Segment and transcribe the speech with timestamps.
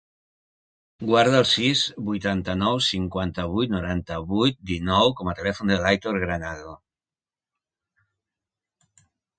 [1.09, 6.75] Guarda el sis, vuitanta-nou, cinquanta-vuit, noranta-vuit, dinou com a telèfon de l'Aitor Granado.